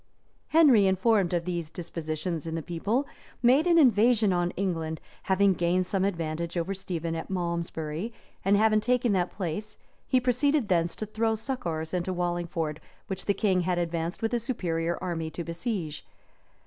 [0.49, 3.07] {1153.} Henry, informed of these dispositions in the people,
[3.43, 8.11] made an invasion on England: having gained some advantage over Stephen at Malmsbury,
[8.43, 9.77] and having taken that place,
[10.07, 14.39] he proceeded thence to throw succors into Wallingford, which the king had advanced with a
[14.39, 16.03] superior army to besiege.